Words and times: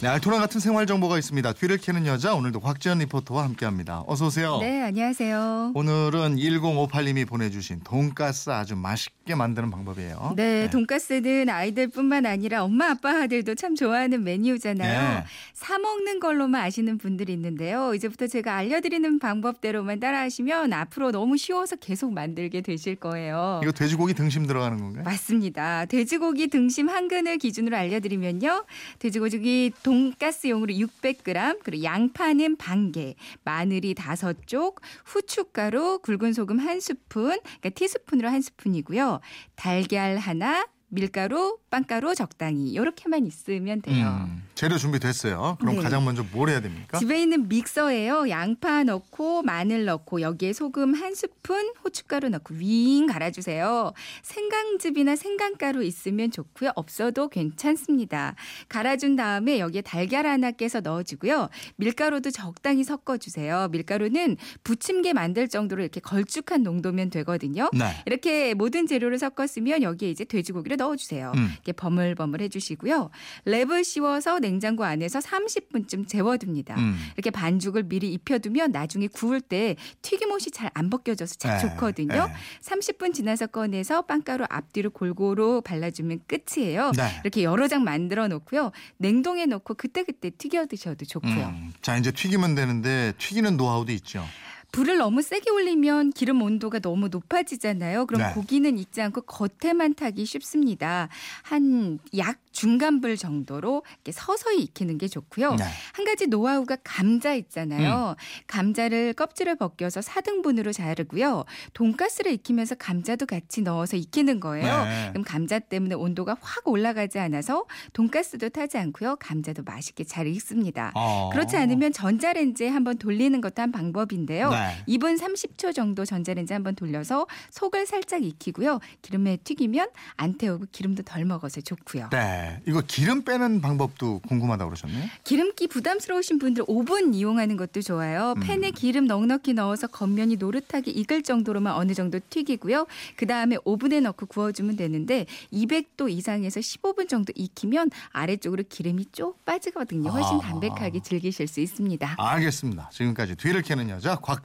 네, 0.00 0.06
알토란 0.06 0.38
같은 0.38 0.60
생활 0.60 0.86
정보가 0.86 1.18
있습니다. 1.18 1.54
뒤를 1.54 1.76
캐는 1.76 2.06
여자 2.06 2.32
오늘도 2.32 2.60
곽지연 2.60 2.98
리포터와 2.98 3.42
함께합니다. 3.42 4.04
어서 4.06 4.26
오세요. 4.26 4.58
네, 4.60 4.80
안녕하세요. 4.82 5.72
오늘은 5.74 6.36
1058님이 6.36 7.26
보내주신 7.26 7.80
돈가스 7.80 8.50
아주 8.50 8.76
맛있게 8.76 9.34
만드는 9.34 9.72
방법이에요. 9.72 10.34
네, 10.36 10.70
돈가스는 10.70 11.48
아이들뿐만 11.48 12.26
아니라 12.26 12.62
엄마 12.62 12.90
아빠들도 12.90 13.56
참 13.56 13.74
좋아하는 13.74 14.22
메뉴잖아요. 14.22 15.18
네. 15.18 15.24
사 15.52 15.78
먹는 15.80 16.20
걸로만 16.20 16.62
아시는 16.62 16.98
분들이 16.98 17.32
있는데요. 17.32 17.92
이제부터 17.92 18.28
제가 18.28 18.54
알려드리는 18.54 19.18
방법대로만 19.18 19.98
따라하시면 19.98 20.74
앞으로 20.74 21.10
너무 21.10 21.36
쉬워서 21.36 21.74
계속 21.74 22.12
만들게 22.12 22.60
되실 22.60 22.94
거예요. 22.94 23.58
이거 23.64 23.72
돼지고기 23.72 24.14
등심 24.14 24.46
들어가는 24.46 24.78
건가요? 24.78 25.02
맞습니다. 25.02 25.86
돼지고기 25.86 26.46
등심 26.46 26.88
한 26.88 27.08
근을 27.08 27.38
기준으로 27.38 27.76
알려드리면요. 27.76 28.64
돼지고기 29.00 29.72
돈가스용으로 29.88 30.74
600g, 30.74 31.60
그리고 31.64 31.82
양파는 31.82 32.56
반 32.56 32.92
개, 32.92 33.14
마늘이 33.42 33.94
다섯 33.94 34.36
쪽, 34.46 34.82
후춧가루, 35.06 36.00
굵은 36.02 36.34
소금 36.34 36.58
한 36.58 36.78
스푼, 36.78 37.38
그러니까 37.40 37.70
티스푼으로 37.70 38.28
한 38.28 38.42
스푼이고요. 38.42 39.20
달걀 39.56 40.18
하나, 40.18 40.66
밀가루, 40.88 41.56
빵가루 41.70 42.14
적당히 42.14 42.70
이렇게만 42.70 43.26
있으면 43.26 43.82
돼요. 43.82 44.26
음, 44.26 44.42
재료 44.54 44.78
준비됐어요. 44.78 45.58
그럼 45.60 45.76
네. 45.76 45.82
가장 45.82 46.04
먼저 46.04 46.24
뭘 46.32 46.48
해야 46.48 46.60
됩니까? 46.60 46.98
집에 46.98 47.20
있는 47.22 47.48
믹서에요. 47.48 48.28
양파 48.30 48.84
넣고 48.84 49.42
마늘 49.42 49.84
넣고 49.84 50.20
여기에 50.20 50.54
소금 50.54 50.94
한 50.94 51.14
스푼, 51.14 51.72
후춧가루 51.82 52.30
넣고 52.30 52.54
윙 52.54 53.06
갈아주세요. 53.06 53.92
생강즙이나 54.22 55.16
생강가루 55.16 55.84
있으면 55.84 56.30
좋고요. 56.30 56.72
없어도 56.74 57.28
괜찮습니다. 57.28 58.34
갈아준 58.68 59.16
다음에 59.16 59.58
여기에 59.58 59.82
달걀 59.82 60.26
하나 60.26 60.50
깨서 60.50 60.80
넣어주고요. 60.80 61.48
밀가루도 61.76 62.30
적당히 62.30 62.82
섞어주세요. 62.84 63.68
밀가루는 63.70 64.36
부침개 64.64 65.12
만들 65.12 65.48
정도로 65.48 65.82
이렇게 65.82 66.00
걸쭉한 66.00 66.62
농도면 66.62 67.10
되거든요. 67.10 67.68
네. 67.72 67.84
이렇게 68.06 68.54
모든 68.54 68.86
재료를 68.86 69.18
섞었으면 69.18 69.82
여기에 69.82 70.10
이제 70.10 70.24
돼지고기를 70.24 70.78
넣어주세요. 70.78 71.32
음. 71.36 71.50
이렇게 71.58 71.72
버물버물 71.72 72.40
해주시고요. 72.42 73.10
랩을 73.46 73.84
씌워서 73.84 74.38
냉장고 74.38 74.84
안에서 74.84 75.18
30분쯤 75.18 76.08
재워둡니다. 76.08 76.76
음. 76.78 76.96
이렇게 77.14 77.30
반죽을 77.30 77.82
미리 77.84 78.12
입혀두면 78.12 78.72
나중에 78.72 79.06
구울 79.08 79.40
때 79.40 79.76
튀김옷이 80.02 80.50
잘 80.52 80.68
안 80.78 80.90
벗겨져서 80.90 81.34
참 81.36 81.52
네, 81.52 81.58
좋거든요. 81.60 82.26
네. 82.26 82.32
30분 82.62 83.12
지나서 83.12 83.48
꺼내서 83.48 84.02
빵가루 84.02 84.44
앞뒤로 84.48 84.90
골고루 84.90 85.60
발라주면 85.62 86.20
끝이에요. 86.26 86.92
네. 86.96 87.20
이렇게 87.24 87.42
여러 87.42 87.68
장 87.68 87.84
만들어 87.84 88.28
놓고요. 88.28 88.70
냉동에 88.98 89.46
넣고 89.46 89.74
그때그때 89.74 90.30
튀겨 90.30 90.66
드셔도 90.66 91.04
좋고요. 91.04 91.46
음, 91.48 91.72
자 91.82 91.96
이제 91.96 92.12
튀기면 92.12 92.54
되는데 92.54 93.12
튀기는 93.18 93.56
노하우도 93.56 93.92
있죠. 93.92 94.24
불을 94.72 94.98
너무 94.98 95.22
세게 95.22 95.50
올리면 95.50 96.10
기름 96.10 96.42
온도가 96.42 96.78
너무 96.80 97.08
높아지잖아요. 97.08 98.06
그럼 98.06 98.22
네. 98.22 98.32
고기는 98.34 98.78
익지 98.78 99.00
않고 99.02 99.22
겉에만 99.22 99.94
타기 99.94 100.24
쉽습니다. 100.24 101.08
한 101.42 101.98
약 102.16 102.38
중간불 102.58 103.16
정도로 103.16 103.84
이렇게 103.88 104.10
서서히 104.10 104.62
익히는 104.64 104.98
게 104.98 105.06
좋고요. 105.06 105.54
네. 105.54 105.64
한 105.92 106.04
가지 106.04 106.26
노하우가 106.26 106.78
감자 106.82 107.32
있잖아요. 107.34 108.16
음. 108.18 108.42
감자를 108.48 109.12
껍질을 109.12 109.54
벗겨서 109.54 110.00
4등분으로 110.00 110.72
자르고요. 110.72 111.44
돈가스를 111.74 112.32
익히면서 112.32 112.74
감자도 112.74 113.26
같이 113.26 113.62
넣어서 113.62 113.96
익히는 113.96 114.40
거예요. 114.40 114.84
네. 114.84 115.08
그럼 115.12 115.22
감자 115.22 115.60
때문에 115.60 115.94
온도가 115.94 116.36
확 116.40 116.66
올라가지 116.66 117.20
않아서 117.20 117.64
돈가스도 117.92 118.48
타지 118.48 118.76
않고요. 118.78 119.16
감자도 119.20 119.62
맛있게 119.62 120.02
잘 120.02 120.26
익습니다. 120.26 120.90
어. 120.96 121.30
그렇지 121.32 121.56
않으면 121.56 121.92
전자레인지에 121.92 122.68
한번 122.68 122.98
돌리는 122.98 123.40
것도 123.40 123.62
한 123.62 123.70
방법인데요. 123.70 124.50
네. 124.58 124.96
2분 124.96 125.18
30초 125.18 125.74
정도 125.74 126.04
전자레인지 126.04 126.52
한번 126.52 126.74
돌려서 126.74 127.26
속을 127.50 127.86
살짝 127.86 128.22
익히고요. 128.22 128.80
기름에 129.02 129.36
튀기면 129.38 129.88
안 130.16 130.34
태우고 130.38 130.66
기름도 130.72 131.02
덜 131.02 131.24
먹어서 131.24 131.60
좋고요. 131.60 132.08
네. 132.10 132.60
이거 132.66 132.82
기름 132.86 133.22
빼는 133.22 133.60
방법도 133.60 134.20
궁금하다고 134.28 134.70
그러셨네요. 134.70 135.08
기름기 135.24 135.68
부담스러우신 135.68 136.38
분들 136.38 136.64
오븐 136.66 137.14
이용하는 137.14 137.56
것도 137.56 137.82
좋아요. 137.82 138.34
음. 138.36 138.40
팬에 138.40 138.70
기름 138.70 139.06
넉넉히 139.06 139.54
넣어서 139.54 139.86
겉면이 139.86 140.36
노릇하게 140.36 140.90
익을 140.90 141.22
정도로만 141.22 141.74
어느 141.74 141.94
정도 141.94 142.18
튀기고요. 142.30 142.86
그 143.16 143.26
다음에 143.26 143.56
오븐에 143.64 144.00
넣고 144.00 144.26
구워주면 144.26 144.76
되는데 144.76 145.26
200도 145.52 146.10
이상에서 146.10 146.60
15분 146.60 147.08
정도 147.08 147.32
익히면 147.36 147.90
아래쪽으로 148.10 148.64
기름이 148.68 149.06
쭉 149.12 149.36
빠지거든요. 149.44 150.10
훨씬 150.10 150.36
아. 150.36 150.40
담백하게 150.40 151.00
즐기실 151.00 151.46
수 151.46 151.60
있습니다. 151.60 152.16
알겠습니다. 152.18 152.90
지금까지 152.92 153.36
뒤를 153.36 153.62
캐는 153.62 153.88
여자 153.90 154.16
곽 154.16 154.44